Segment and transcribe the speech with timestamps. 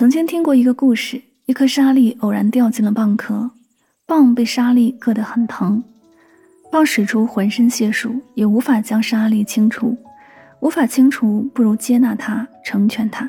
[0.00, 3.50] 曾经听过一个故事：一颗沙粒偶然掉进了蚌壳，
[4.06, 5.84] 蚌被沙粒硌得很疼，
[6.72, 9.94] 蚌使出浑身解数也无法将沙粒清除，
[10.60, 13.28] 无法清除，不如接纳它，成全它。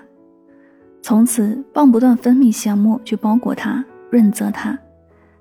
[1.01, 4.79] 从此，蚌不断分泌咸沫去包裹它，润泽它。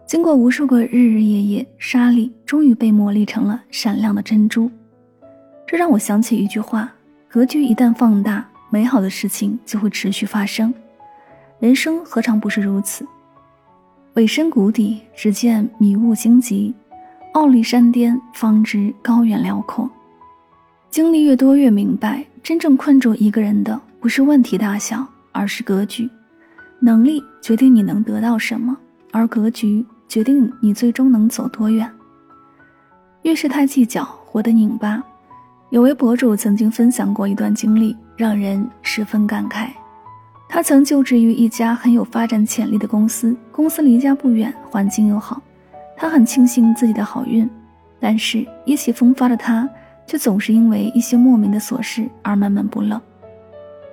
[0.04, 4.68] 经过无数个日日夜夜，沙粒终于被磨砺成了闪亮的珍珠。
[5.64, 6.92] 这让我想起一句话：
[7.28, 10.74] 格局一旦放大，美好的事情就会持续发生。
[11.60, 13.06] 人生何尝不是如此？
[14.14, 16.72] 尾深谷底，只见迷雾荆棘；
[17.34, 19.88] 傲立山巅，方知高远辽阔。
[20.88, 26.08] 经历越多，越明白，真正困住一个人的，不是问题大小，而是格局。
[26.80, 28.74] 能力决定你能得到什么，
[29.12, 31.86] 而格局决定你最终能走多远。
[33.20, 35.02] 越是太计较，活得拧巴。
[35.68, 39.68] 有位博主曾经分享过一段经历，让人十分感慨。
[40.52, 45.40] 他曾就职于一家很有发展潜力的公司，公司离家不远，环境又好，
[45.96, 47.48] 他很庆幸自己的好运。
[48.00, 49.68] 但是意气风发的他，
[50.08, 53.00] 却总是因为一些莫名的琐事而闷闷不乐。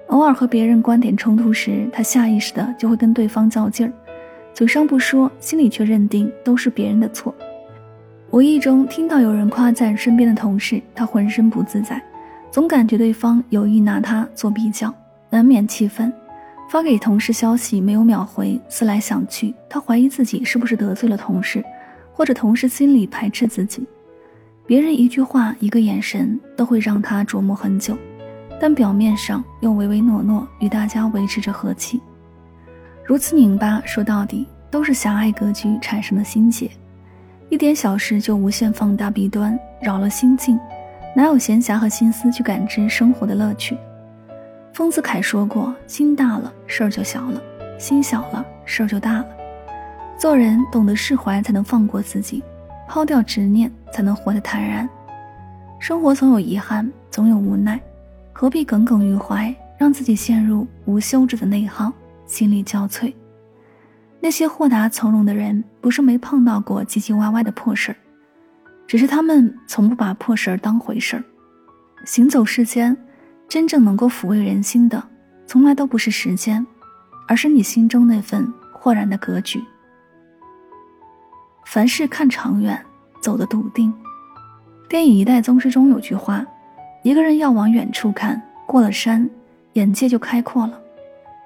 [0.08, 3.94] 偶尔和别人观点冲突时，他下意识的就会跟对方较劲儿，
[4.52, 7.36] 嘴上不说，心里却认定都是别人的错。
[8.31, 12.02] 无意中听到有人夸赞身边的同事，他浑身不自在，
[12.49, 14.92] 总感觉对方有意拿他做比较，
[15.30, 16.11] 难免气愤。
[16.70, 21.64] 发给同事消息没有秒回，思来想去，他怀疑自己是不是得罪了同事，
[22.12, 23.88] 或者同事心里排斥自己。
[24.66, 27.98] 别人一句话、一个眼神都会让他琢磨很久，
[28.60, 32.02] 但表面上又唯唯诺诺，与大家维持着和气。
[33.06, 36.70] 如此拧巴，说到底都是狭隘格局产生的心结，
[37.48, 40.60] 一点小事就无限放大弊端，扰了心境，
[41.16, 43.78] 哪有闲暇和心思去感知生活的乐趣？
[44.78, 47.42] 丰子恺说过：“心大了，事儿就小了；
[47.80, 49.28] 心小了，事儿就大了。
[50.20, 52.43] 做人懂得释怀，才能放过自己；
[52.88, 54.88] 抛掉执念，才能活得坦然。
[55.80, 57.82] 生活总有遗憾，总有无奈，
[58.32, 61.92] 何必耿耿于怀，让自己陷入无休止的内耗，
[62.27, 63.11] 心力交瘁？
[64.20, 67.98] 那些豁达从容的人，不是没碰到过唧唧歪歪的破事儿，
[68.86, 71.23] 只是他们从不把破事儿当回事儿。
[72.05, 72.95] 行走世间。”
[73.47, 75.02] 真正能够抚慰人心的，
[75.45, 76.65] 从来都不是时间，
[77.27, 79.63] 而是你心中那份豁然的格局。
[81.65, 82.80] 凡事看长远，
[83.21, 83.93] 走得笃定。
[84.89, 86.45] 电影《一代宗师》中有句话
[87.03, 89.30] ：“一个人要往远处看，过了山，
[89.73, 90.79] 眼界就开阔了。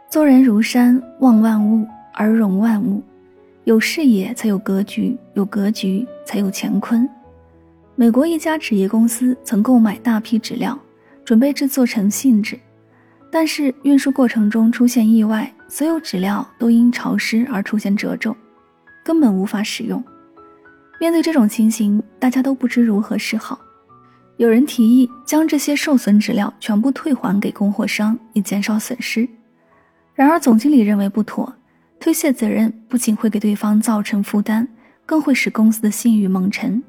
[0.10, 3.04] 做人如山，望万物而容万物。
[3.64, 7.08] 有视野才有格局，有格局才有乾坤。”
[7.96, 10.78] 美国一家纸业公司曾购买大批纸料。
[11.32, 12.60] 准备制作成信纸，
[13.32, 18.36] 但是运输过程中出现意外，所有纸料都因潮湿而出现褶皱，
[19.02, 20.04] 根本无法使用。
[21.00, 23.58] 面对这种情形，大家都不知如何是好。
[24.36, 29.26] 有人提议将这些受损纸料全部退还给供货商，以减少损失。
[30.14, 31.56] 然而总经理认为不妥，
[31.98, 34.68] 推卸责任不仅会给对方造成负担，
[35.06, 36.84] 更会使公司的信誉蒙尘。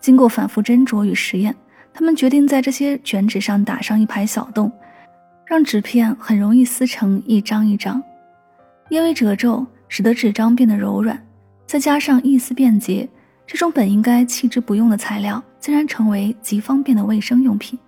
[0.00, 1.54] 经过反复斟酌与实验。
[1.92, 4.70] 他们决定在这些卷纸上打上一排小洞，
[5.44, 8.02] 让纸片很容易撕成一张一张。
[8.88, 11.20] 因为褶皱使得纸张变得柔软，
[11.66, 13.08] 再加上易撕便捷，
[13.46, 17.78] 这种本应该弃之不用的材料，竟然成为极方便的卫生用品。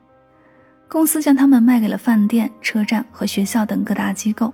[0.89, 4.53] 公司将它们卖给了饭店、车站和学校等各大机构。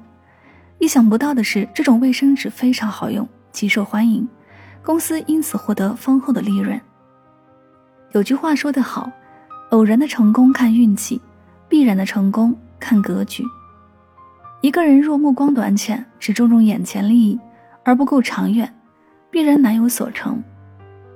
[0.78, 4.26] 意想不到的是，这种卫生纸非常好用，极受欢迎，
[4.82, 6.80] 公司因此获得丰厚的利润。
[8.12, 9.10] 有句话说得好。
[9.70, 11.20] 偶然的成功看运气，
[11.68, 13.44] 必然的成功看格局。
[14.62, 17.38] 一个人若目光短浅，只注重眼前利益，
[17.84, 18.72] 而不够长远，
[19.30, 20.42] 必然难有所成。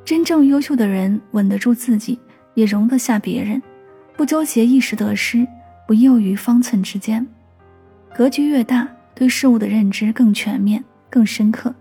[0.04, 2.18] 真正优秀的人，稳得住自己，
[2.54, 3.60] 也容得下别人，
[4.16, 5.46] 不纠结一时得失，
[5.88, 7.26] 不囿于方寸之间。
[8.14, 11.74] 格局越大，对事物的认知更全面、更深刻，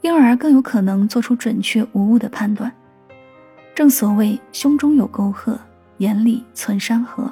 [0.00, 2.72] 因而更有可能做出准确无误的判断。
[3.74, 5.60] 正所谓，胸中有沟壑。
[6.00, 7.30] 眼里存山河。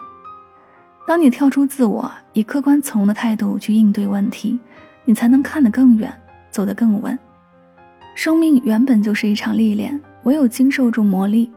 [1.07, 4.59] 当你跳出自我，以客观从容的态度去应对问题，
[5.07, 6.13] 你才能看得更远，
[6.51, 7.19] 走得更稳。
[8.15, 11.49] 生命原本就是一场历练，唯有经受住磨砺，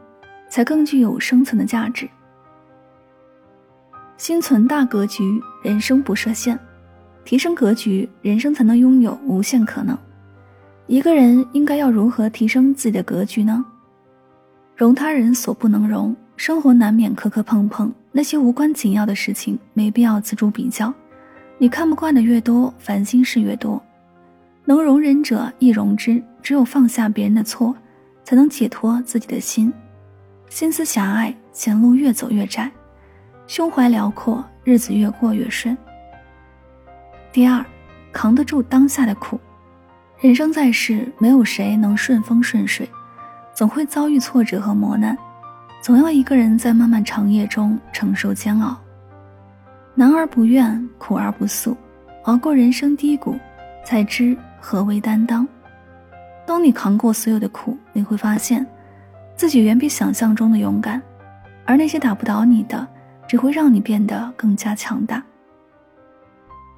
[0.48, 2.08] 才更具有生存的价值。
[4.16, 6.58] 心存大格局，人生不设限。
[7.24, 9.96] 提升格局，人生才能拥有无限可能。
[10.86, 13.64] 一个人应该要如何提升自己的格局呢？
[14.74, 16.16] 容他人所不能容。
[16.42, 20.92] 生活难免磕磕碰碰，那些无关紧要的事情没必要锱铢比较，
[21.56, 23.80] 你看不惯的越多，烦心事越多。
[24.64, 27.72] 能容人者亦容之，只有放下别人的错，
[28.24, 29.72] 才能解脱自己的心。
[30.48, 32.68] 心思狭隘，前路越走越窄；
[33.46, 35.78] 胸怀辽阔，日子越过越顺。
[37.30, 37.64] 第二，
[38.12, 39.38] 扛得住当下的苦。
[40.18, 42.90] 人生在世，没有谁能顺风顺水，
[43.54, 45.16] 总会遭遇挫折和磨难，
[45.82, 48.80] 总要一个人在漫漫长夜中承受煎熬。
[49.96, 51.76] 难而不怨，苦而不诉，
[52.22, 53.36] 熬过人生低谷，
[53.84, 55.46] 才知何为担当。
[56.46, 58.64] 当你扛过所有的苦，你会发现，
[59.34, 61.02] 自己远比想象中的勇敢，
[61.66, 62.86] 而那些打不倒你的，
[63.26, 65.20] 只会让你变得更加强大。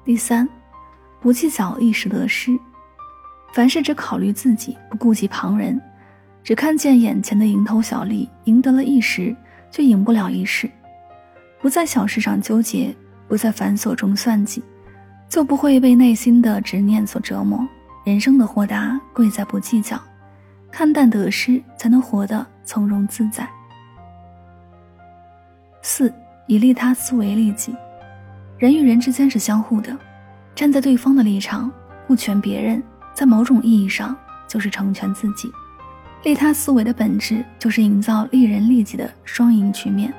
[0.03, 0.49] 第三，
[1.21, 2.57] 不计较一时得失。
[3.53, 5.79] 凡事只考虑自己，不顾及旁人，
[6.45, 9.35] 只看见眼前的蝇头小利，赢得了一时，
[9.71, 10.69] 却赢不了一世。
[11.59, 12.95] 不在小事上纠结，
[13.27, 14.61] 不在繁琐中算计，
[15.27, 17.67] 就不会被内心的执念所折磨。
[18.03, 19.99] 人生的豁达贵在不计较，
[20.71, 23.49] 看淡得失，才能活得从容自在。
[25.81, 26.13] 四
[26.45, 27.75] 以利他思维利己，
[28.59, 29.97] 人与人之间是相互的，
[30.53, 31.71] 站在对方的立场，
[32.05, 32.83] 顾全别人。
[33.15, 34.15] 在某种意义上，
[34.47, 35.49] 就是成全自己。
[36.25, 40.11] 利他思维的本质，就是营造利人利己的双赢局面。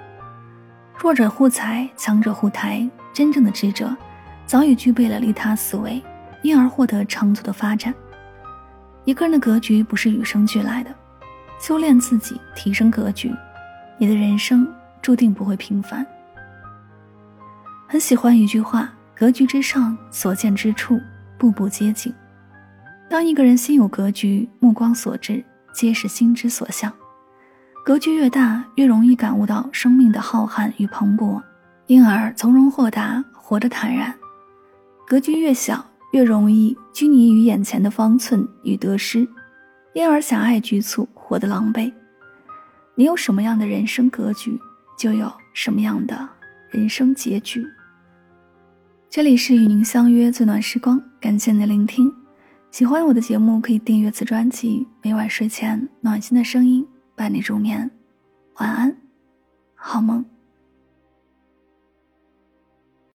[0.97, 2.89] 弱者护财，强者护台。
[3.13, 3.95] 真正的智者，
[4.47, 6.01] 早已具备了利他思维，
[6.43, 7.93] 因而获得长足的发展。
[9.05, 10.95] 一个人的格局不是与生俱来的，
[11.61, 13.35] 修炼自己，提升格局，
[13.99, 14.65] 你的人生
[15.03, 16.07] 注定不会平凡。
[17.89, 21.01] 很喜欢一句话：格局之上，所见之处，
[21.37, 22.15] 步步皆景。
[23.11, 25.45] 当一个人心有格局，目光所至
[25.77, 26.91] 皆是心之所向。
[27.85, 31.41] 格局越大，越容易感悟到生命的浩瀚与蓬勃，
[31.87, 34.11] 因而从容豁达，活得坦然；
[35.07, 39.29] 格局越小，越容易拘泥于眼前的方寸与得失，
[39.93, 41.93] 因而狭隘局促，活得狼狈。
[42.95, 44.59] 你有什么样的人生格局，
[44.99, 46.29] 就有什么样的
[46.71, 47.63] 人生结局。
[49.09, 52.13] 这里是与您相约最暖时光，感谢您的聆听。
[52.77, 54.87] 喜欢我的节目，可以订阅此专辑。
[55.01, 57.91] 每晚睡前，暖心的声音伴你入眠。
[58.59, 58.95] 晚安，
[59.75, 60.23] 好梦。